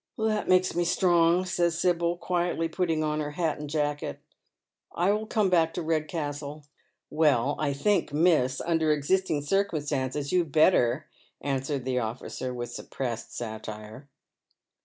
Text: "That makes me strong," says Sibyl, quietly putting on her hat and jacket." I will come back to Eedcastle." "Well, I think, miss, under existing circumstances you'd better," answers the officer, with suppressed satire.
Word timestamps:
"That 0.17 0.47
makes 0.49 0.75
me 0.75 0.83
strong," 0.83 1.45
says 1.45 1.77
Sibyl, 1.77 2.17
quietly 2.17 2.67
putting 2.67 3.03
on 3.03 3.19
her 3.19 3.33
hat 3.33 3.59
and 3.59 3.69
jacket." 3.69 4.19
I 4.95 5.11
will 5.11 5.27
come 5.27 5.51
back 5.51 5.75
to 5.75 5.83
Eedcastle." 5.83 6.65
"Well, 7.11 7.55
I 7.59 7.71
think, 7.73 8.11
miss, 8.11 8.59
under 8.61 8.91
existing 8.91 9.43
circumstances 9.43 10.31
you'd 10.31 10.51
better," 10.51 11.07
answers 11.39 11.83
the 11.83 11.99
officer, 11.99 12.51
with 12.51 12.71
suppressed 12.73 13.37
satire. 13.37 14.09